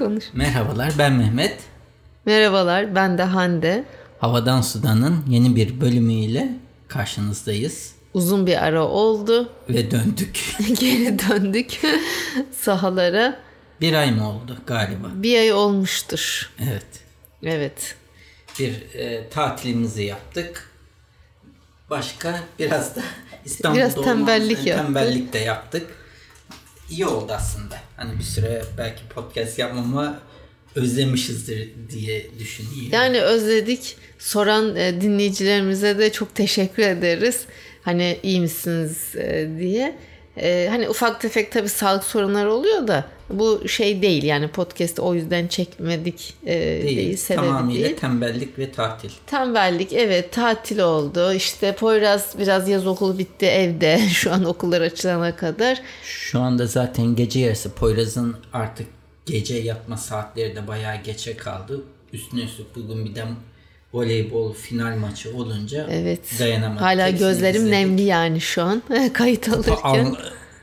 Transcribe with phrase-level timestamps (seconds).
[0.00, 0.24] Konuş.
[0.32, 1.56] Merhabalar ben Mehmet.
[2.26, 3.84] Merhabalar ben de Hande.
[4.18, 6.48] Havadan Sudan'ın yeni bir bölümüyle
[6.88, 7.92] karşınızdayız.
[8.14, 9.52] Uzun bir ara oldu.
[9.68, 10.56] Ve döndük.
[10.80, 11.80] Geri döndük
[12.60, 13.40] sahalara.
[13.80, 15.06] Bir ay mı oldu galiba?
[15.14, 16.50] Bir ay olmuştur.
[16.70, 16.86] Evet.
[17.42, 17.96] Evet.
[18.58, 20.70] Bir e, tatilimizi yaptık.
[21.90, 23.00] Başka biraz da
[23.44, 24.84] İstanbul'da Biraz tembellik olmamız- yaptık.
[24.94, 25.86] Tembellik de yaptık.
[26.90, 27.76] İyi oldu aslında.
[27.96, 30.20] Hani bir süre belki podcast yapmama
[30.74, 32.88] özlemişizdir diye düşünüyorum.
[32.92, 33.96] Yani özledik.
[34.18, 37.44] Soran e, dinleyicilerimize de çok teşekkür ederiz.
[37.82, 39.96] Hani iyi misiniz e, diye.
[40.42, 45.14] E, hani ufak tefek tabii sağlık sorunları oluyor da bu şey değil yani podcast'ı o
[45.14, 47.16] yüzden çekmedik e, değil, değil.
[47.16, 47.96] sebebi Tamamıyla değil.
[47.96, 49.10] tembellik ve tatil.
[49.26, 51.32] Tembellik evet tatil oldu.
[51.32, 55.82] İşte Poyraz biraz yaz okulu bitti evde şu an okullar açılana kadar.
[56.04, 58.86] Şu anda zaten gece yarısı Poyraz'ın artık
[59.26, 61.82] gece yatma saatleri de bayağı geçe kaldı.
[62.12, 63.24] Üstüne üstlük bugün bir de
[63.94, 66.20] voleybol final maçı olunca Evet.
[66.38, 66.80] dayanamadık.
[66.82, 67.70] Hala gözlerim izledik.
[67.70, 70.04] nemli yani şu an kayıt alırken.
[70.04, 70.14] al-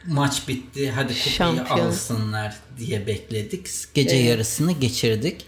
[0.07, 1.87] maç bitti hadi kupayı Şampiyon.
[1.87, 3.67] alsınlar diye bekledik.
[3.93, 5.45] Gece yarısını geçirdik.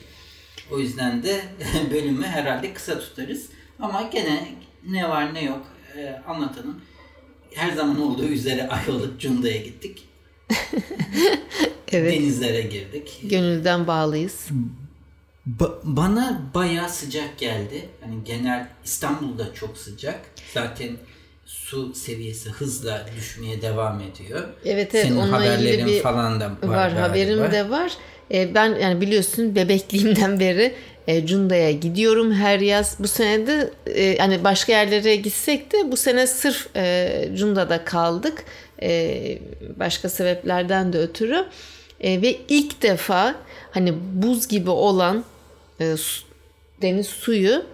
[0.71, 1.41] O yüzden de
[1.93, 3.45] bölümü herhalde kısa tutarız.
[3.79, 4.47] Ama gene
[4.89, 5.65] ne var ne yok
[5.97, 6.81] e, anlatalım.
[7.55, 10.05] Her zaman olduğu üzere Ayvalık Cunda'ya gittik.
[11.91, 12.13] Evet.
[12.13, 13.19] Denizlere girdik.
[13.23, 14.47] Gönülden bağlıyız.
[15.59, 17.89] Ba- bana bayağı sıcak geldi.
[18.01, 20.19] Hani genel İstanbul'da çok sıcak.
[20.53, 20.89] Zaten
[21.45, 24.39] su seviyesi hızla düşmeye devam ediyor.
[24.65, 27.01] Evet, evet, Senin onunla ilgili haberlerin bir- falan da var, Var, galiba.
[27.01, 27.91] haberim de var.
[28.31, 30.73] E, ben yani biliyorsun bebekliğimden beri
[31.07, 32.95] e, Cunda'ya gidiyorum her yaz.
[32.99, 38.43] Bu sene de e, hani başka yerlere gitsek de bu sene sırf e, Cunda'da kaldık.
[38.81, 39.39] E,
[39.75, 41.45] başka sebeplerden de ötürü.
[42.01, 43.35] E, ve ilk defa
[43.71, 45.23] hani buz gibi olan
[45.79, 46.23] e, su-
[46.81, 47.65] deniz suyu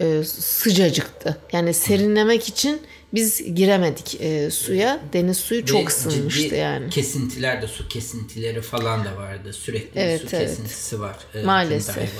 [0.00, 1.36] e, sıcacıktı.
[1.52, 2.80] Yani serinlemek için
[3.14, 5.00] biz giremedik e, suya.
[5.12, 6.90] Deniz suyu Ve çok ısınmıştı ciddi yani.
[6.90, 9.52] Kesintiler de su kesintileri falan da vardı.
[9.52, 10.48] Sürekli bir Evet, su evet.
[10.48, 11.16] kesintisi var.
[11.34, 12.10] e, Maalesef.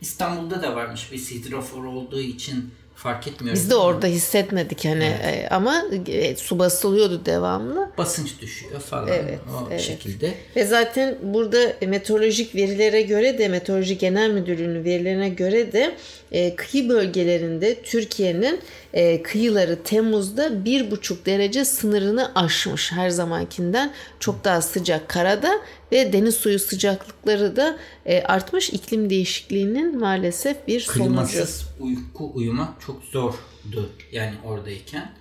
[0.00, 1.12] İstanbul'da da varmış.
[1.12, 2.70] Bir hidrofor olduğu için
[3.02, 3.62] fark etmiyoruz.
[3.62, 7.90] Biz de orada hissetmedik hani e, ama e, su basılıyordu devamlı.
[7.98, 9.08] Basınç düşüyor falan.
[9.08, 9.80] Evet, o evet.
[9.80, 10.34] şekilde.
[10.56, 15.96] Ve zaten burada meteorolojik verilere göre de Meteoroloji Genel Müdürlüğü'nün verilerine göre de
[16.32, 18.60] e, kıyı bölgelerinde Türkiye'nin
[18.92, 25.60] e, kıyıları Temmuz'da 1,5 derece sınırını aşmış her zamankinden çok daha sıcak karada
[25.92, 31.02] ve deniz suyu sıcaklıkları da e, artmış iklim değişikliğinin maalesef bir sonucu.
[31.02, 35.12] Klimasız uyku uyumak çok zordu yani oradayken.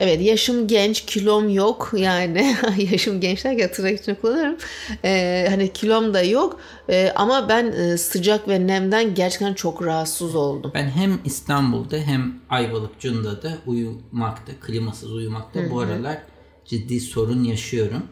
[0.00, 2.56] Evet yaşım genç, kilom yok yani
[2.92, 4.56] yaşım genç derken tırnak içine kullanıyorum.
[5.04, 10.34] Ee, hani kilom da yok Ee, ama ben e, sıcak ve nemden gerçekten çok rahatsız
[10.34, 10.72] oldum.
[10.74, 16.18] Ben hem İstanbul'da hem Ayvalık Cunda'da uyumakta, klimasız uyumakta bu aralar
[16.64, 18.02] ciddi sorun yaşıyorum.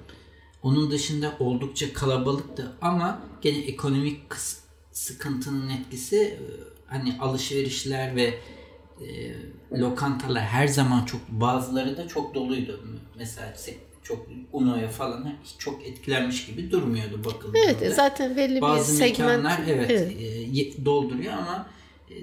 [0.62, 4.20] Onun dışında oldukça kalabalıktı ama gene ekonomik
[4.92, 6.38] sıkıntının etkisi e,
[6.86, 8.34] hani alışverişler ve
[9.00, 9.34] e,
[9.80, 12.80] lokantalar her zaman çok bazıları da çok doluydu.
[13.18, 17.58] Mesela se- çok Uno'ya falan çok etkilenmiş gibi durmuyordu bakıldığında.
[17.58, 19.18] Evet zaten belli Bazı bir segment.
[19.18, 20.12] mekanlar evet, Evet.
[20.80, 21.66] e, dolduruyor ama
[22.10, 22.14] e,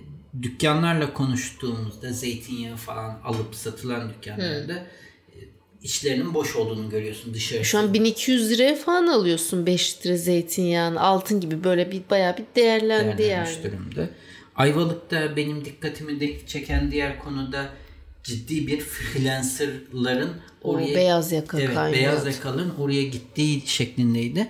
[0.42, 5.38] dükkanlarla konuştuğumuzda zeytinyağı falan alıp satılan dükkanlarda e,
[5.82, 7.66] içlerinin boş olduğunu görüyorsun dışarı.
[7.66, 12.46] Şu an 1200 liraya falan alıyorsun 5 litre zeytinyağını altın gibi böyle bir bayağı bir
[12.56, 13.50] değerlendi yani.
[13.64, 14.10] durumda.
[14.62, 17.70] Ayvalık'ta benim dikkatimi de çeken diğer konuda
[18.24, 20.30] ciddi bir freelancerların
[20.64, 21.98] O oraya beyaz yaka evet, kaynıyordu.
[22.02, 24.48] beyaz yakaların oraya gittiği şeklindeydi.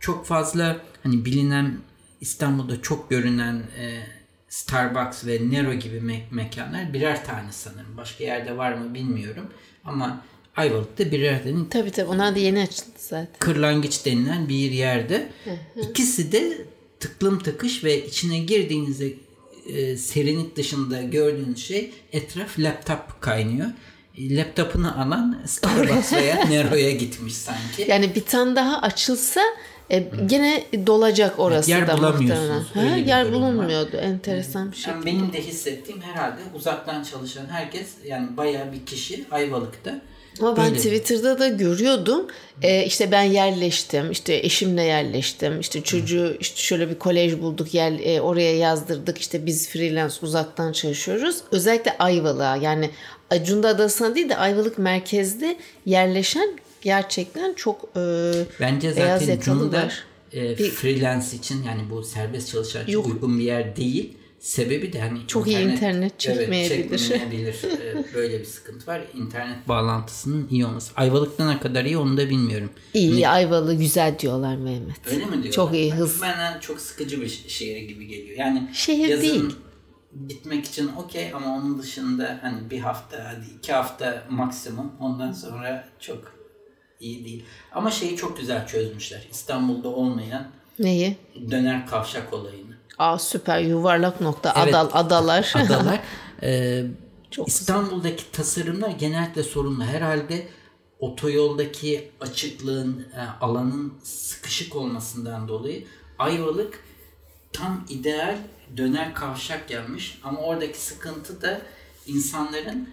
[0.00, 1.78] Çok fazla hani bilinen
[2.20, 4.00] İstanbul'da çok görünen e,
[4.48, 7.96] Starbucks ve Nero gibi me- mekanlar birer tane sanırım.
[7.96, 9.46] Başka yerde var mı bilmiyorum.
[9.84, 10.22] Ama
[10.56, 13.38] Ayvalık'ta birer tane Tabii tabii onlar da yeni açıldı zaten.
[13.38, 15.28] kırlangıç denilen bir yerde.
[15.90, 16.66] İkisi de
[17.00, 19.12] tıklım tıkış ve içine girdiğinizde
[19.76, 23.68] e, serinlik dışında gördüğünüz şey etraf laptop kaynıyor.
[24.18, 27.86] E, Laptopunu alan Starbucks veya Nero'ya gitmiş sanki.
[27.88, 29.40] Yani bir tane daha açılsa
[29.90, 32.66] e, gene dolacak orası yer da bulamıyorsunuz.
[32.74, 33.52] Ha, yer durum var.
[33.52, 33.96] bulunmuyordu.
[33.96, 34.92] Enteresan bir şey.
[34.92, 40.00] Yani benim de hissettiğim herhalde uzaktan çalışan herkes yani bayağı bir kişi Ayvalık'ta.
[40.40, 40.74] Ama ben.
[40.74, 42.26] Twitter'da da görüyordum.
[42.62, 44.10] Ee, işte ben yerleştim.
[44.10, 45.60] işte eşimle yerleştim.
[45.60, 47.74] işte çocuğu işte şöyle bir kolej bulduk.
[47.74, 49.18] Yer, e, oraya yazdırdık.
[49.18, 51.36] işte biz freelance uzaktan çalışıyoruz.
[51.52, 52.90] Özellikle Ayvalık'a yani
[53.30, 55.56] Acunda Adası'na değil de Ayvalık merkezde
[55.86, 58.00] yerleşen gerçekten çok e,
[58.60, 60.04] Bence beyaz zaten yakalı Cunda var.
[60.32, 64.16] e, freelance için yani bu serbest çalışan için uygun bir yer değil.
[64.40, 67.60] Sebebi de hani Çok iyi internet çekmeyebilir.
[67.82, 69.02] Evet, Böyle bir sıkıntı var.
[69.14, 70.92] İnternet bağlantısının iyi olması.
[70.96, 72.70] Ayvalık'ta ne kadar iyi onu da bilmiyorum.
[72.94, 75.06] İyi Ayvalı güzel diyorlar Mehmet.
[75.06, 75.50] Öyle mi diyorlar?
[75.52, 76.20] Çok iyi, hız.
[76.22, 78.38] Bana çok sıkıcı bir şehir gibi geliyor.
[78.38, 79.56] Yani Şehir yazın değil.
[80.28, 85.88] gitmek için okey ama onun dışında hani bir hafta hadi iki hafta maksimum ondan sonra
[86.00, 86.32] çok
[87.00, 87.44] iyi değil.
[87.72, 89.26] Ama şeyi çok güzel çözmüşler.
[89.30, 90.48] İstanbul'da olmayan
[90.78, 91.16] Neyi?
[91.50, 92.79] döner kavşak olayını.
[92.98, 94.74] Aa süper yuvarlak nokta Evet.
[94.74, 95.52] adal adalar.
[95.56, 96.00] Adalar.
[96.42, 96.84] Ee,
[97.30, 99.84] Çok İstanbul'daki tasarımlar genellikle sorunlu.
[99.84, 100.48] Herhalde
[100.98, 105.86] otoyoldaki açıklığın, e, alanın sıkışık olmasından dolayı
[106.18, 106.84] Ayvalık
[107.52, 108.36] tam ideal
[108.76, 110.20] döner kavşak gelmiş.
[110.24, 111.60] Ama oradaki sıkıntı da
[112.06, 112.88] insanların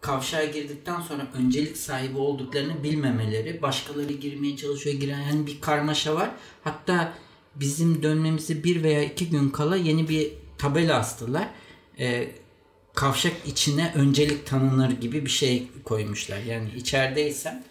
[0.00, 3.62] kavşağa girdikten sonra öncelik sahibi olduklarını bilmemeleri.
[3.62, 6.30] Başkaları girmeye çalışıyor giren yani bir karmaşa var.
[6.64, 7.12] Hatta
[7.54, 11.48] bizim dönmemizi bir veya iki gün kala yeni bir tabela astılar.
[11.98, 12.28] Ee,
[12.94, 16.38] kavşak içine öncelik tanınır gibi bir şey koymuşlar.
[16.38, 17.64] Yani içerideysen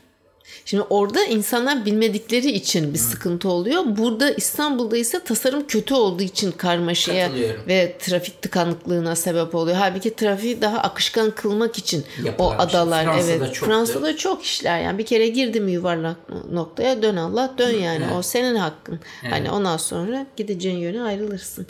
[0.65, 3.83] Şimdi orada insanlar bilmedikleri için bir sıkıntı oluyor.
[3.85, 7.29] Burada İstanbul'da ise tasarım kötü olduğu için karmaşaya
[7.67, 9.77] ve trafik tıkanıklığına sebep oluyor.
[9.77, 12.79] Halbuki trafiği daha akışkan kılmak için o Yapılan bir şey.
[12.79, 13.53] adalar Fransa'da evet.
[13.53, 13.65] çoktu.
[13.65, 16.17] Fransa'da çok işler yani bir kere girdim yuvarlak
[16.51, 18.99] noktaya dön Allah dön yani o senin hakkın.
[19.29, 21.67] Hani ondan sonra gideceğin yöne ayrılırsın.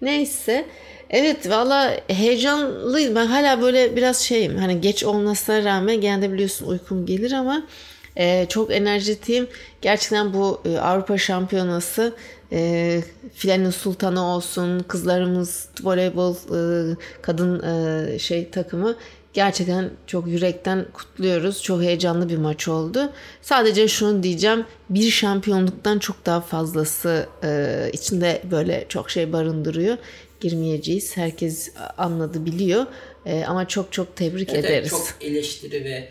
[0.00, 0.66] Neyse
[1.10, 3.14] Evet valla heyecanlıyım.
[3.14, 4.56] Ben hala böyle biraz şeyim.
[4.56, 7.66] Hani geç olmasına rağmen gene de biliyorsun uykum gelir ama
[8.16, 9.46] e, çok enerjitiyim.
[9.82, 12.14] Gerçekten bu e, Avrupa Şampiyonası
[12.52, 13.00] e,
[13.34, 18.96] filenin sultanı olsun, kızlarımız voleybol e, kadın e, şey takımı
[19.32, 21.62] gerçekten çok yürekten kutluyoruz.
[21.62, 23.12] Çok heyecanlı bir maç oldu.
[23.42, 24.64] Sadece şunu diyeceğim.
[24.90, 29.96] Bir şampiyonluktan çok daha fazlası e, içinde böyle çok şey barındırıyor.
[30.40, 31.16] Girmeyeceğiz.
[31.16, 32.86] Herkes anladı, biliyor.
[33.26, 34.90] E, ama çok çok tebrik Evet, ederiz.
[34.90, 36.08] çok eleştiri ve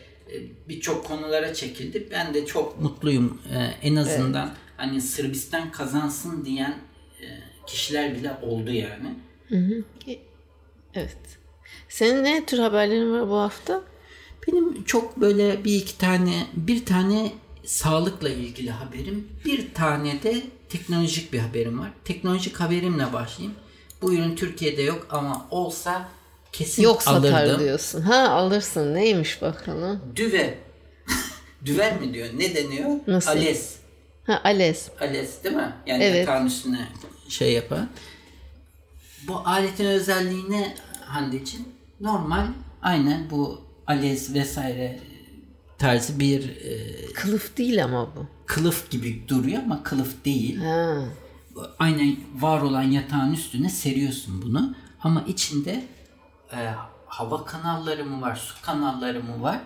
[0.70, 2.08] birçok konulara çekildi.
[2.12, 3.42] Ben de çok mutluyum.
[3.54, 6.78] E, en azından hani Sırbistan kazansın diyen
[7.22, 7.26] e,
[7.68, 9.16] kişiler bile oldu yani.
[10.94, 11.18] Evet.
[11.90, 13.82] Senin ne tür haberlerin var bu hafta?
[14.48, 17.32] Benim çok böyle bir iki tane, bir tane
[17.66, 21.90] sağlıkla ilgili haberim, bir tane de teknolojik bir haberim var.
[22.06, 23.56] Teknolojik haberimle başlayayım.
[24.02, 26.10] Bu ürün Türkiye'de yok ama olsa
[26.54, 27.60] kesin Yok satar alırdım.
[27.60, 28.02] diyorsun.
[28.02, 28.94] Ha alırsın.
[28.96, 30.02] Neymiş bakalım?
[30.16, 30.58] Düve.
[31.66, 32.28] Düver mi diyor?
[32.38, 32.90] Ne deniyor?
[33.08, 33.30] Nasıl?
[33.32, 33.76] Ales.
[34.28, 34.90] Ha Ales.
[35.02, 35.74] Ales değil mi?
[35.88, 36.28] Yani Evet.
[36.28, 36.88] yatağın üstüne
[37.30, 37.90] şey yapan.
[39.28, 41.66] Bu aletin özelliği ne Hande'ciğim?
[42.02, 42.48] Normal
[42.82, 45.00] aynen bu Ales vesaire
[45.78, 48.26] tarzı bir e, Kılıf değil ama bu.
[48.46, 50.58] kılıf gibi duruyor ama kılıf değil.
[50.58, 51.04] Ha.
[51.80, 54.76] Aynen var olan yatağın üstüne seriyorsun bunu.
[55.04, 55.84] Ama içinde
[56.54, 59.60] e, hava kanalları mı var, su kanalları mı var?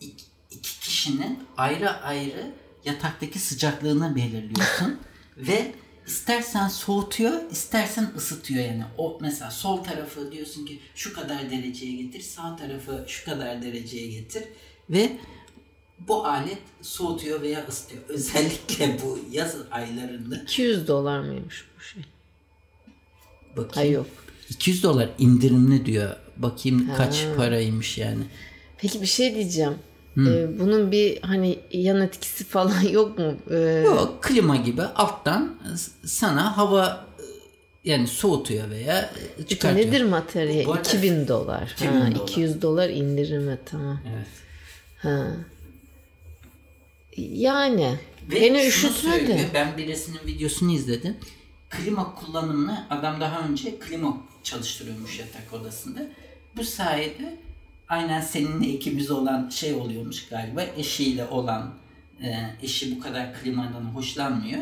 [0.00, 2.50] İki, iki kişinin ayrı ayrı
[2.84, 5.00] yataktaki sıcaklığını belirliyorsun.
[5.36, 5.72] Ve
[6.06, 8.84] istersen soğutuyor, istersen ısıtıyor yani.
[8.98, 14.06] O mesela sol tarafı diyorsun ki şu kadar dereceye getir, sağ tarafı şu kadar dereceye
[14.06, 14.44] getir
[14.90, 15.16] ve
[15.98, 18.02] bu alet soğutuyor veya ısıtıyor.
[18.08, 22.02] Özellikle bu yaz aylarında 200 dolar mıymış bu şey?
[23.56, 23.88] bakayım.
[23.88, 24.06] Ay yok.
[24.50, 26.10] 200 dolar indirimli diyor.
[26.36, 28.22] Bakayım kaç paraymış yani.
[28.78, 29.74] Peki bir şey diyeceğim.
[30.18, 33.34] Ee, bunun bir hani yan etkisi falan yok mu?
[33.50, 35.54] Ee, Yok klima gibi alttan
[36.04, 37.06] sana hava
[37.84, 39.86] yani soğutuyor veya e, peki çıkartıyor.
[39.86, 40.66] nedir materyal?
[40.66, 41.72] Bu arada- 2000 dolar.
[41.76, 42.22] 2000 ha, dolar.
[42.28, 44.00] 200 dolar indirime tamam.
[44.14, 44.26] Evet.
[44.98, 45.26] Ha.
[47.16, 47.94] Yani
[48.30, 49.48] Ve beni üşütmedi.
[49.54, 51.16] Ben birisinin videosunu izledim.
[51.70, 56.00] Klima kullanımını adam daha önce klima çalıştırıyormuş yatak odasında.
[56.56, 57.36] Bu sayede
[57.88, 60.62] aynen seninle ikimiz olan şey oluyormuş galiba.
[60.62, 61.74] Eşiyle olan
[62.22, 64.60] e, eşi bu kadar klimadan hoşlanmıyor.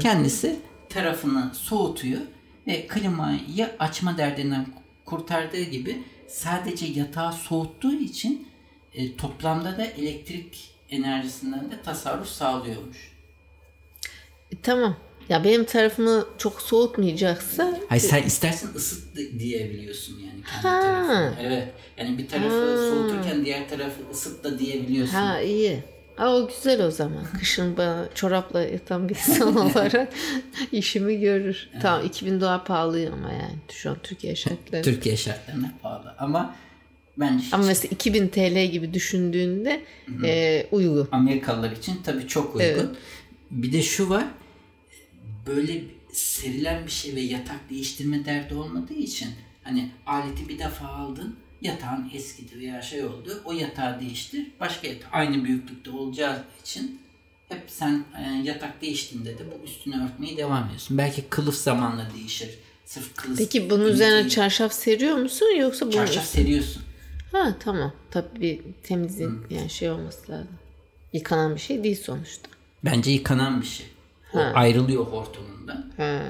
[0.00, 0.56] Kendisi
[0.88, 2.20] tarafını soğutuyor
[2.66, 4.66] ve klimayı açma derdinden
[5.04, 8.48] kurtardığı gibi sadece yatağı soğuttuğu için
[8.92, 13.12] e, toplamda da elektrik enerjisinden de tasarruf sağlıyormuş.
[14.52, 14.96] E, tamam.
[15.28, 20.80] Ya benim tarafımı çok soğutmayacaksa Hayır sen istersen ısıt di- diyebiliyorsun yani kendi Ha.
[20.82, 21.34] tarafını.
[21.42, 21.68] Evet.
[21.98, 25.14] Yani bir tarafı soğuturken diğer tarafı ısıt da diyebiliyorsun.
[25.14, 25.78] ha iyi.
[26.18, 27.24] Aa, o güzel o zaman.
[27.38, 30.08] Kışın bana çorapla yatan bir insan olarak
[30.72, 31.70] işimi görür.
[31.82, 34.82] Tamam 2000 dolar pahalı ama yani şu an Türkiye şartları.
[34.82, 36.54] Türkiye şartlarına pahalı ama
[37.16, 39.82] bence hiç Ama mesela 2000 TL gibi düşündüğünde
[40.24, 41.08] e, uygun.
[41.12, 42.96] Amerikalılar için tabii çok uygun.
[43.50, 44.24] Bir de şu var.
[45.46, 49.28] Böyle serilen bir şey ve yatak değiştirme derdi olmadığı için
[49.62, 55.08] hani aleti bir defa aldın yatağın eskidi veya şey oldu o yatağı değiştir başka yatak
[55.12, 57.00] aynı büyüklükte olacağı için
[57.48, 60.98] hep sen e, yatak değiştiğinde de bu üstünü örtmeye devam ediyorsun.
[60.98, 62.50] Belki kılıf zamanla değişir.
[62.84, 66.82] Sırf kılıf Peki bunun üzerine çarşaf seriyor musun yoksa bunun çarşaf seriyorsun.
[67.32, 67.92] Ha tamam.
[68.10, 70.58] Tabii bir temizin yani şey olması lazım.
[71.12, 72.48] Yıkanan bir şey değil sonuçta.
[72.84, 73.86] Bence yıkanan bir şey.
[74.36, 75.92] O ayrılıyor hortumundan.
[75.96, 76.22] Ha.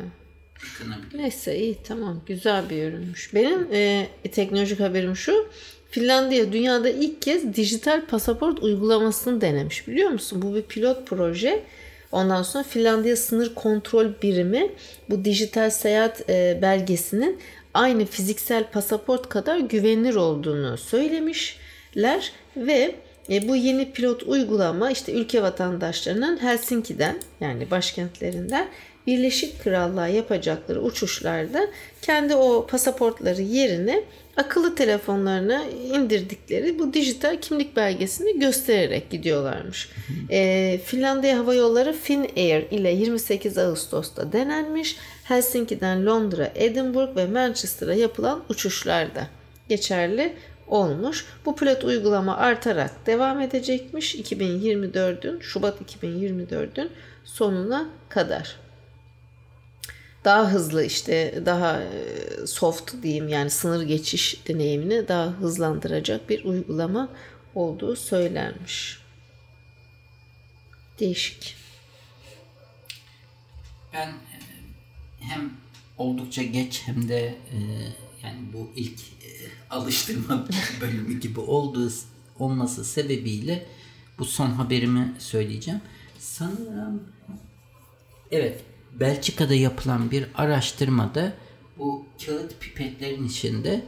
[0.65, 1.19] Yıkanabilir.
[1.19, 3.35] Neyse iyi tamam güzel bir ürünmüş.
[3.35, 5.49] Benim e, teknolojik haberim şu.
[5.91, 10.43] Finlandiya dünyada ilk kez dijital pasaport uygulamasını denemiş biliyor musun?
[10.43, 11.63] Bu bir pilot proje.
[12.13, 14.71] Ondan sonra Finlandiya Sınır Kontrol Birimi
[15.11, 17.41] bu dijital seyahat e, belgesinin
[17.75, 22.95] aynı fiziksel pasaport kadar güvenilir olduğunu söylemişler ve
[23.31, 28.69] e, bu yeni pilot uygulama işte ülke vatandaşlarının Helsinki'den yani başkentlerinden
[29.07, 31.69] Birleşik Krallığa yapacakları uçuşlarda
[32.03, 34.05] kendi o pasaportları yerine
[34.37, 35.65] akıllı telefonlarına
[35.95, 39.89] indirdikleri bu dijital kimlik belgesini göstererek gidiyorlarmış.
[40.31, 44.97] E, Finlandiya Hava Yolları Finnair ile 28 Ağustos'ta denenmiş.
[45.25, 49.27] Helsinki'den Londra, Edinburgh ve Manchester'a yapılan uçuşlarda
[49.69, 50.33] geçerli
[50.67, 51.27] olmuş.
[51.45, 56.91] Bu pilot uygulama artarak devam edecekmiş 2024'ün Şubat 2024'ün
[57.25, 58.57] sonuna kadar.
[60.25, 67.09] Daha hızlı işte daha e, soft diyeyim yani sınır geçiş deneyimini daha hızlandıracak bir uygulama
[67.55, 68.99] olduğu söylenmiş.
[71.01, 71.57] Değişik.
[73.93, 74.13] Ben
[75.21, 75.53] hem
[75.99, 77.59] oldukça geç hem de e,
[78.27, 79.31] yani bu ilk e,
[79.71, 80.47] alıştırma
[80.81, 81.93] bölümü gibi olduğu
[82.39, 83.67] olması sebebiyle
[84.19, 85.81] bu son haberimi söyleyeceğim.
[86.19, 87.03] Sanırım
[88.31, 88.65] evet
[89.01, 91.33] Belçika'da yapılan bir araştırmada
[91.79, 93.85] bu kağıt pipetlerin içinde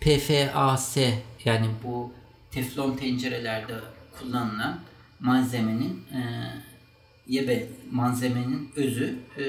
[0.00, 0.96] PFAS
[1.44, 2.12] yani bu
[2.50, 3.74] teflon tencerelerde
[4.18, 4.80] kullanılan
[5.20, 6.20] malzemenin e,
[7.26, 9.42] yebe malzemenin özü e,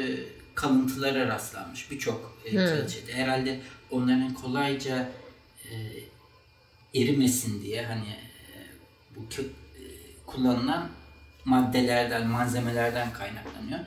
[0.55, 3.13] kalıntılara rastlanmış birçok e, kağıt çeşidi.
[3.13, 3.59] Herhalde
[3.95, 5.09] onların kolayca
[5.65, 5.73] e,
[7.01, 8.57] erimesin diye hani e,
[9.15, 9.81] bu kö- e,
[10.25, 10.89] kullanılan
[11.45, 13.79] maddelerden, malzemelerden kaynaklanıyor.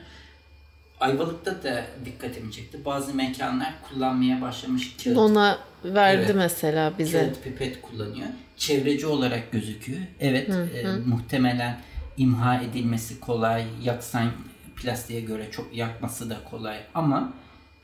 [0.99, 2.85] Ayvalık'ta da dikkatimi çekti.
[2.85, 6.35] Bazı mekanlar kullanmaya başlamış kağıt Ona verdi Evet.
[6.35, 7.19] mesela bize.
[7.19, 8.27] kağıt pipet kullanıyor.
[8.57, 9.99] Çevreci olarak gözüküyor.
[10.19, 11.81] Evet e, muhtemelen
[12.17, 13.65] imha edilmesi kolay.
[13.83, 14.31] Yaksan
[14.75, 16.79] plastiğe göre çok yakması da kolay.
[16.93, 17.33] Ama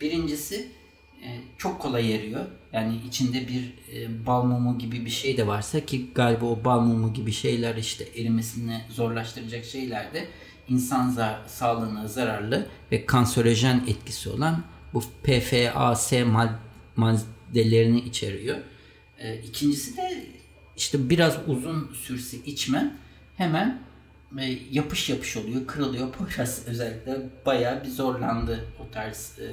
[0.02, 0.85] birincisi e,
[1.58, 2.46] çok kolay eriyor.
[2.74, 6.80] Yani içinde bir e, bal mumu gibi bir şey de varsa ki galiba o bal
[6.80, 10.28] mumu gibi şeyler işte erimesini zorlaştıracak şeyler de
[10.70, 14.64] insan za- sağlığına zararlı ve kanserojen etkisi olan
[14.94, 16.56] bu PFAS mad-
[16.96, 18.58] maddelerini içeriyor.
[19.20, 20.26] E, ikincisi de
[20.78, 22.96] işte biraz uzun sürse içme
[23.38, 23.82] hemen
[24.40, 26.12] e, yapış yapış oluyor, kırılıyor.
[26.12, 29.48] Poyraz özellikle bayağı bir zorlandı o tarz e,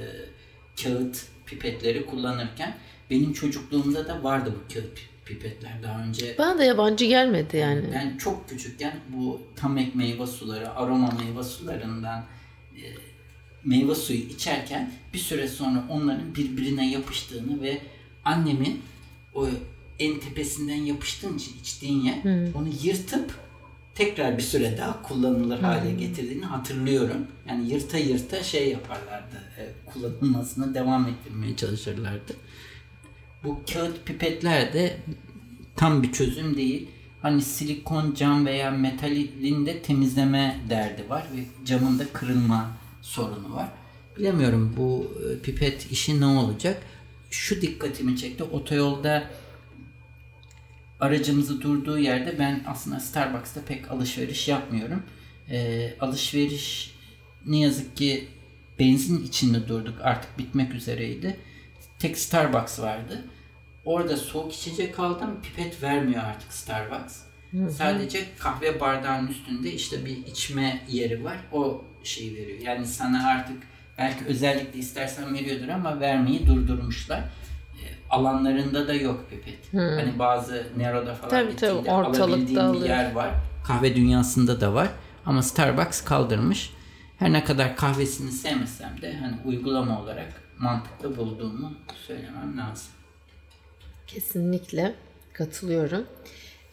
[0.83, 2.77] kağıt pipetleri kullanırken.
[3.09, 6.35] Benim çocukluğumda da vardı bu kağıt pi- pipetler daha önce.
[6.37, 7.83] Bana da yabancı gelmedi yani.
[7.93, 12.25] Ben çok küçükken bu tamek meyve suları, aroma meyve sularından
[12.75, 12.83] e,
[13.63, 17.81] meyve suyu içerken bir süre sonra onların birbirine yapıştığını ve
[18.25, 18.81] annemin
[19.33, 19.47] o
[19.99, 22.17] en tepesinden yapıştığın için içtiğin yer
[22.55, 23.33] onu yırtıp
[23.95, 27.27] tekrar bir süre daha kullanılır hale getirdiğini hatırlıyorum.
[27.49, 29.35] Yani yırta yırta şey yaparlardı.
[29.57, 32.33] e, kullanılmasına devam ettirmeye çalışırlardı.
[33.43, 34.97] Bu kağıt pipetler de
[35.75, 36.87] tam bir çözüm değil.
[37.21, 42.71] Hani silikon, cam veya metalin de temizleme derdi var ve camın da kırılma
[43.01, 43.69] sorunu var.
[44.17, 46.83] Bilemiyorum bu e, pipet işi ne olacak?
[47.29, 48.43] Şu dikkatimi çekti.
[48.43, 49.23] Otoyolda
[50.99, 55.03] aracımızı durduğu yerde ben aslında Starbucks'ta pek alışveriş yapmıyorum.
[55.49, 56.95] Ee, alışveriş
[57.45, 58.27] ne yazık ki
[58.79, 61.37] benzin içinde durduk artık bitmek üzereydi.
[61.99, 63.25] Tek Starbucks vardı.
[63.85, 65.41] Orada soğuk içecek aldım.
[65.43, 67.19] Pipet vermiyor artık Starbucks.
[67.69, 71.37] Sadece kahve bardağının üstünde işte bir içme yeri var.
[71.51, 72.59] O şeyi veriyor.
[72.59, 73.57] Yani sana artık
[73.97, 77.23] belki özellikle istersen veriyordur ama vermeyi durdurmuşlar.
[78.09, 79.73] Alanlarında da yok pipet.
[79.73, 83.31] Hani bazı Nero'da falan Tabii, tabii, ortalıkta alabildiğin bir yer var.
[83.67, 84.87] Kahve dünyasında da var.
[85.25, 86.73] Ama Starbucks kaldırmış.
[87.19, 91.73] Her ne kadar kahvesini sevmesem de hani uygulama olarak mantıklı bulduğumu
[92.07, 92.91] söylemem lazım.
[94.07, 94.95] Kesinlikle
[95.33, 96.05] katılıyorum.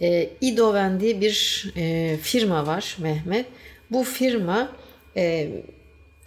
[0.01, 3.47] E, Idoven diye bir e, firma var Mehmet.
[3.91, 4.69] Bu firma
[5.17, 5.51] e,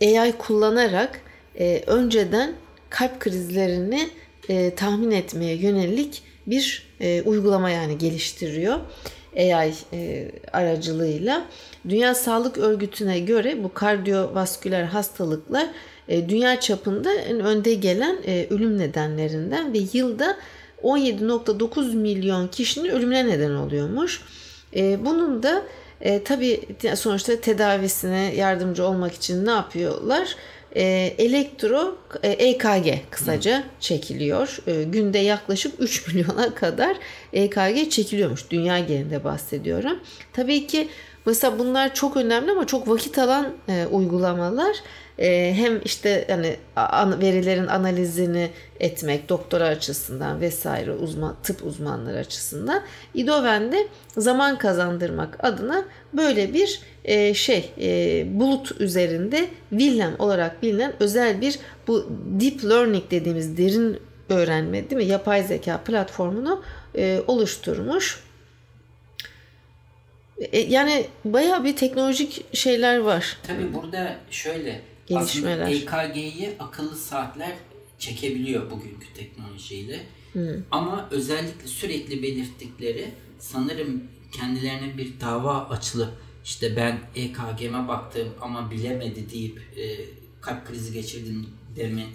[0.01, 1.21] AI kullanarak
[1.59, 2.53] e, önceden
[2.89, 4.09] kalp krizlerini
[4.49, 8.79] e, tahmin etmeye yönelik bir e, uygulama yani geliştiriyor.
[9.37, 11.45] AI e, aracılığıyla.
[11.89, 15.67] Dünya Sağlık Örgütü'ne göre bu kardiyovasküler hastalıklar
[16.07, 20.37] e, dünya çapında en önde gelen e, ölüm nedenlerinden ve yılda
[20.83, 24.21] 17.9 milyon kişinin ölümüne neden oluyormuş.
[24.75, 25.63] E, bunun da
[26.01, 26.61] e, tabii
[26.95, 30.35] sonuçta tedavisine yardımcı olmak için ne yapıyorlar?
[30.75, 34.59] E, elektro e, EKG kısaca çekiliyor.
[34.67, 36.97] E, günde yaklaşık 3 milyona kadar
[37.33, 38.49] EKG çekiliyormuş.
[38.49, 39.99] Dünya genelinde bahsediyorum.
[40.33, 40.87] Tabii ki
[41.25, 44.75] mesela bunlar çok önemli ama çok vakit alan e, uygulamalar.
[45.19, 52.83] E, hem işte hani an, verilerin analizini etmek doktora açısından vesaire uzman tıp uzmanları açısından
[53.13, 61.41] İdoven'de zaman kazandırmak adına böyle bir e, şey e, bulut üzerinde Willem olarak bilinen özel
[61.41, 66.63] bir bu deep learning dediğimiz derin öğrenme değil mi yapay zeka platformunu
[66.95, 68.23] e, oluşturmuş.
[70.67, 73.37] Yani bayağı bir teknolojik şeyler var.
[73.47, 75.61] Tabii burada şöyle Gelişmeler.
[75.61, 77.51] aslında EKG'yi akıllı saatler
[77.99, 79.99] çekebiliyor bugünkü teknolojiyle.
[80.71, 89.31] Ama özellikle sürekli belirttikleri sanırım kendilerine bir dava açılıp işte ben EKG'me baktım ama bilemedi
[89.31, 90.05] deyip e,
[90.41, 92.05] kalp krizi geçirdim deme,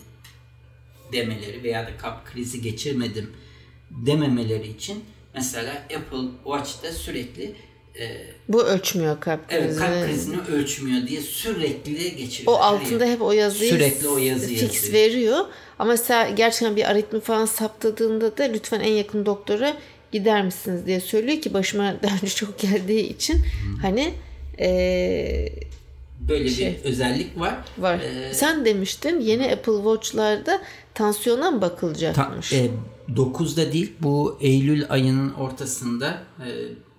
[1.13, 3.31] demeleri veya da kalp krizi geçirmedim
[3.91, 5.05] dememeleri için
[5.35, 7.55] mesela Apple Watch'ta sürekli
[8.01, 8.17] e,
[8.49, 9.81] Bu ölçmüyor kalp evet, krizini.
[9.87, 12.53] kalp krizini ölçmüyor diye sürekli geçiriyor.
[12.53, 14.93] O altında hep o yazıyı Sürekli o yazı fix yazıyor.
[14.93, 15.45] veriyor.
[15.79, 19.77] Ama mesela gerçekten bir aritmi falan saptadığında da lütfen en yakın doktora
[20.13, 23.37] gider misiniz diye söylüyor ki başıma daha önce çok geldiği için
[23.83, 24.15] hani
[24.59, 25.53] eee,
[26.29, 26.67] Böyle şey.
[26.85, 27.55] bir özellik var.
[27.79, 27.99] var.
[28.01, 30.63] Ee, Sen demiştin yeni Apple Watch'larda
[30.95, 32.53] tansiyona mı Ta- bakılacakmış?
[32.53, 32.71] e,
[33.17, 36.49] 9'da değil bu Eylül ayının ortasında e,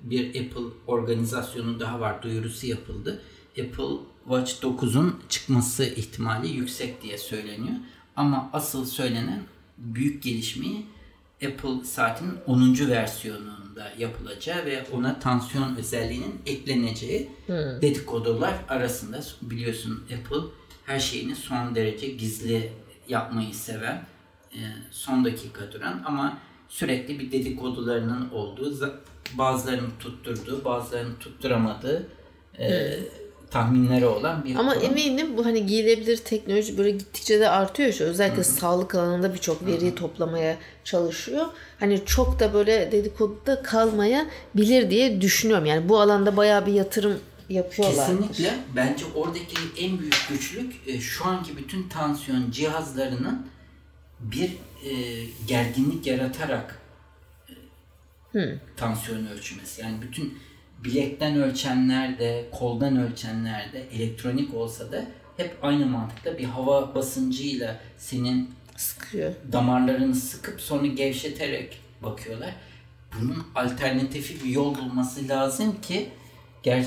[0.03, 3.21] bir Apple organizasyonu daha var duyurusu yapıldı.
[3.51, 3.95] Apple
[4.27, 7.75] Watch 9'un çıkması ihtimali yüksek diye söyleniyor.
[8.15, 9.43] Ama asıl söylenen
[9.77, 10.85] büyük gelişmeyi
[11.45, 12.89] Apple saatinin 10.
[12.89, 17.29] versiyonunda yapılacağı ve ona tansiyon özelliğinin ekleneceği
[17.81, 20.49] dedikodular arasında biliyorsun Apple
[20.85, 22.71] her şeyini son derece gizli
[23.07, 24.05] yapmayı seven
[24.53, 24.59] e,
[24.91, 26.37] son dakika duran ama
[26.69, 28.93] sürekli bir dedikodularının olduğu
[29.33, 32.07] bazılarının tutturduğu bazılarının tutturamadığı
[32.59, 32.99] e,
[33.51, 34.83] tahminleri olan bir Ama konu.
[34.83, 38.03] eminim bu hani giyilebilir teknoloji böyle gittikçe de artıyor şu.
[38.03, 41.45] Özellikle sağlık alanında birçok veriyi toplamaya çalışıyor.
[41.79, 45.65] Hani çok da böyle dedikoduda kalmaya bilir diye düşünüyorum.
[45.65, 48.07] Yani bu alanda bayağı bir yatırım yapıyorlar.
[48.07, 48.53] Kesinlikle.
[48.75, 53.47] Bence oradaki en büyük güçlük e, şu anki bütün tansiyon cihazlarının
[54.19, 54.51] bir
[54.85, 54.91] e,
[55.47, 56.81] gerginlik yaratarak
[58.35, 58.39] e,
[58.77, 59.81] tansiyonu ölçmesi.
[59.81, 60.37] Yani bütün
[60.83, 65.05] bilekten ölçenler de, koldan ölçenler de, elektronik olsa da
[65.37, 69.33] hep aynı mantıkla bir hava basıncıyla senin Sıkıyor.
[69.51, 72.55] damarlarını sıkıp sonra gevşeterek bakıyorlar.
[73.19, 76.09] Bunun alternatifi bir yol bulması lazım ki
[76.63, 76.85] ger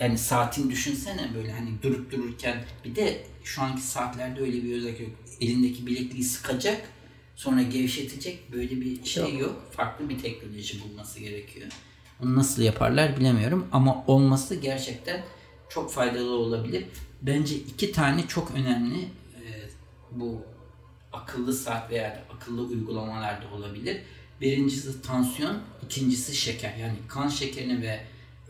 [0.00, 5.00] yani saatin düşünsene böyle hani durup dururken bir de şu anki saatlerde öyle bir özellik
[5.00, 5.10] yok.
[5.40, 6.82] Elindeki bilekliği sıkacak
[7.36, 9.62] sonra gevşetecek böyle bir şey yok.
[9.70, 11.66] Farklı bir teknoloji bulması gerekiyor.
[12.22, 15.24] Onu nasıl yaparlar bilemiyorum ama olması gerçekten
[15.68, 16.84] çok faydalı olabilir.
[17.22, 19.68] Bence iki tane çok önemli e,
[20.10, 20.42] bu
[21.12, 24.02] akıllı saat veya akıllı uygulamalarda olabilir.
[24.40, 26.76] Birincisi tansiyon, ikincisi şeker.
[26.76, 28.00] Yani kan şekerini ve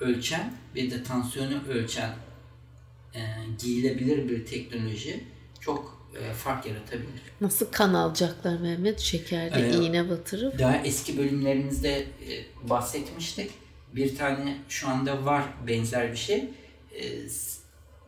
[0.01, 2.15] ölçen ve de tansiyonu ölçen
[3.15, 3.21] e,
[3.63, 5.25] giyilebilir bir teknoloji
[5.61, 6.02] çok
[6.35, 7.23] fark yaratabilir.
[7.41, 9.01] Nasıl kan alacaklar Mehmet?
[9.01, 9.75] Şekerde Evet.
[9.75, 10.59] iğne batırıp.
[10.59, 12.07] Daha eski bölümlerimizde e,
[12.69, 13.51] bahsetmiştik.
[13.95, 16.39] Bir tane şu anda var benzer bir şey.
[17.01, 17.05] E,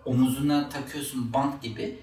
[0.05, 1.99] omuzuna takıyorsun bant gibi.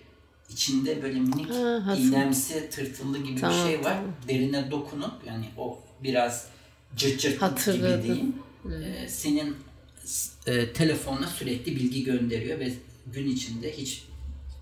[0.49, 3.83] İçinde böyle minik Ha, iğnemsi tırtıllı gibi Tamam, bir şey var.
[3.95, 4.11] tamam.
[4.27, 6.47] Derine dokunup yani o biraz
[6.95, 8.35] cırt cırt gibi diyeyim.
[8.85, 9.55] E, senin
[10.47, 12.73] e, telefonuna sürekli bilgi gönderiyor ve
[13.07, 14.03] gün içinde hiç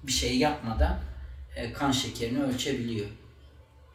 [0.04, 1.00] bir şey yapmadan e,
[1.74, 3.08] kan şekerini ölçebiliyor.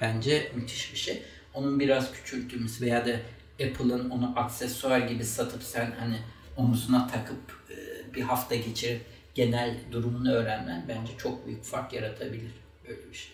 [0.01, 1.23] Bence müthiş bir şey.
[1.55, 3.11] Onun biraz küçültülmesi veya da
[3.55, 6.19] Apple'ın onu aksesuar gibi satıp sen hani
[6.57, 7.39] omzuna takıp
[7.71, 7.75] e,
[8.15, 12.51] bir hafta geçirip genel durumunu öğrenmen bence çok büyük fark yaratabilir.
[12.89, 13.33] Böyle bir şey.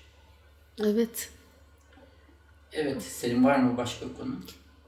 [0.85, 1.31] Evet.
[2.73, 4.35] Evet, senin var mı başka konu?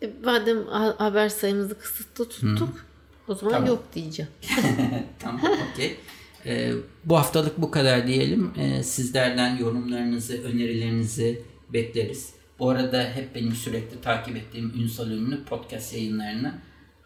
[0.03, 2.87] E, madem ha- haber sayımızı kısıtlı tuttuk
[3.29, 3.69] o zaman Tamam.
[3.69, 4.31] yok diyeceğim.
[5.19, 5.41] tamam,
[5.73, 6.01] okey.
[6.47, 6.73] Ee,
[7.05, 8.53] bu haftalık bu kadar diyelim.
[8.59, 12.33] Ee, sizlerden yorumlarınızı, önerilerinizi bekleriz.
[12.59, 16.55] Bu arada hep benim sürekli takip ettiğim Ünsal Ünlü podcast yayınlarını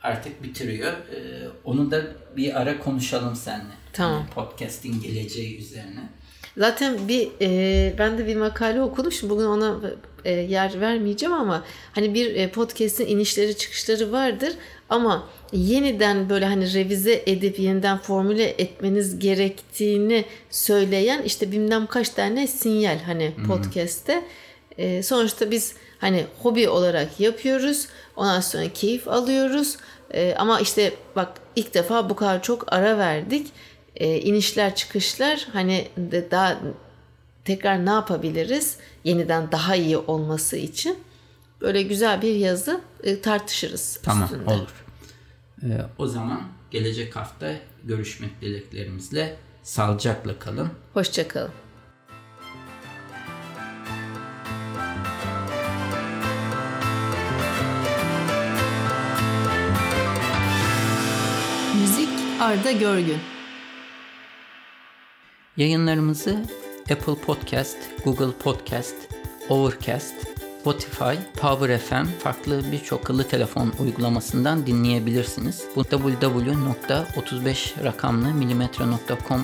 [0.03, 0.93] artık bitiriyor.
[0.93, 2.03] Ee, onu da
[2.37, 3.75] bir ara konuşalım seninle.
[3.93, 4.27] Tamam.
[4.35, 6.09] Podcast'in geleceği üzerine.
[6.57, 9.11] Zaten bir e, ben de bir makale.
[9.11, 9.81] Şimdi bugün ona
[10.25, 14.53] e, yer vermeyeceğim ama hani bir e, podcast'in inişleri çıkışları vardır
[14.89, 22.47] ama yeniden böyle hani revize edip yeniden formüle etmeniz gerektiğini söyleyen işte bilmem kaç tane
[22.47, 24.23] sinyal hani podcast'te.
[24.79, 27.89] E, sonuçta biz hani hobi olarak yapıyoruz.
[28.17, 29.77] Ondan sonra keyif alıyoruz.
[30.15, 33.47] E, ama işte bak ilk defa bu kadar çok ara verdik.
[33.97, 36.59] E, inişler çıkışlar hani de daha
[37.45, 40.99] tekrar ne yapabiliriz yeniden daha iyi olması için
[41.61, 44.01] böyle güzel bir yazı e, tartışırız.
[44.03, 44.51] Tamam üstünde.
[44.51, 44.85] olur.
[45.63, 45.67] Ee,
[45.99, 47.53] o zaman gelecek hafta
[47.85, 50.69] görüşmek dileklerimizle sağlıcakla kalın.
[50.95, 51.51] Hoşçakalın.
[61.81, 62.09] Müzik
[62.41, 63.36] Arda Görgün.
[65.57, 66.43] Yayınlarımızı
[66.93, 68.95] Apple Podcast, Google Podcast,
[69.49, 70.15] Overcast,
[70.61, 75.65] Spotify, Power FM farklı birçok akıllı telefon uygulamasından dinleyebilirsiniz.
[75.77, 78.29] Bu www.35 rakamlı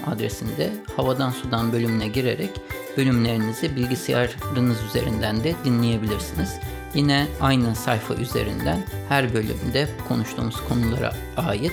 [0.06, 2.50] adresinde havadan sudan bölümüne girerek
[2.96, 6.54] bölümlerinizi bilgisayarınız üzerinden de dinleyebilirsiniz.
[6.94, 11.72] Yine aynı sayfa üzerinden her bölümde konuştuğumuz konulara ait